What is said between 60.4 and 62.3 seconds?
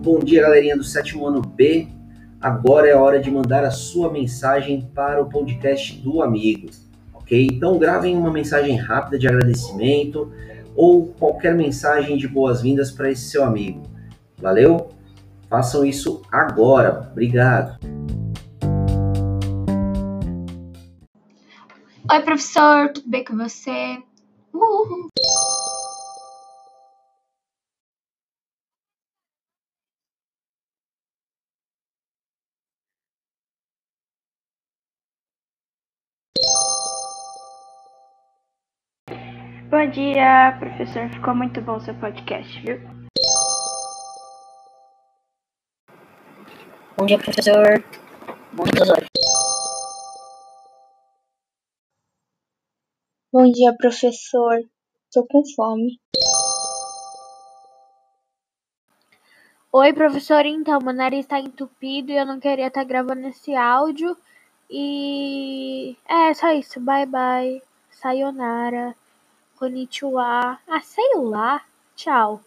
Então, meu nariz tá entupido e eu